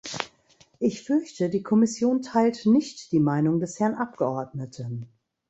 Ich 0.79 1.03
fürchte, 1.03 1.47
die 1.51 1.61
Kommission 1.61 2.23
teilt 2.23 2.65
nicht 2.65 3.11
die 3.11 3.19
Meinung 3.19 3.59
des 3.59 3.79
Herrn 3.79 3.93
Abgeordneten. 3.93 5.05